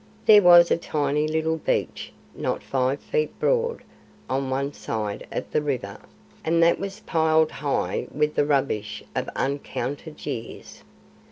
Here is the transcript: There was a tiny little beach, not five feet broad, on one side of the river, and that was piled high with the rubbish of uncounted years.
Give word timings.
There 0.25 0.41
was 0.41 0.71
a 0.71 0.77
tiny 0.77 1.27
little 1.27 1.57
beach, 1.57 2.11
not 2.33 2.63
five 2.63 2.99
feet 3.01 3.39
broad, 3.39 3.83
on 4.27 4.49
one 4.49 4.73
side 4.73 5.27
of 5.31 5.51
the 5.51 5.61
river, 5.61 5.99
and 6.43 6.63
that 6.63 6.79
was 6.79 7.01
piled 7.01 7.51
high 7.51 8.07
with 8.09 8.33
the 8.33 8.47
rubbish 8.47 9.03
of 9.15 9.29
uncounted 9.35 10.25
years. 10.25 10.83